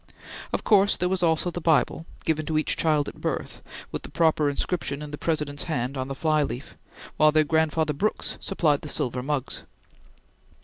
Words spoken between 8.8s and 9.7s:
the silver mugs.